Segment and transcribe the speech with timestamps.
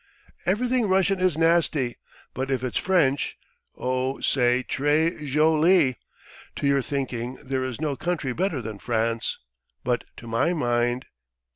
[0.47, 1.95] "Everything Russian is nasty,
[2.33, 3.37] but if it's French
[3.75, 5.95] o say tray zholee!
[6.55, 9.37] To your thinking there is no country better than France,
[9.83, 11.05] but to my mind.